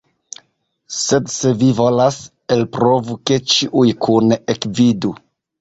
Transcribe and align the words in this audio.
Sed 0.99 1.27
se 1.33 1.51
vi 1.59 1.67
volas, 1.81 2.17
elprovu, 2.57 3.19
ke 3.31 3.41
ĉiuj 3.55 3.87
kune 4.07 4.43
ekvidu. 4.57 5.17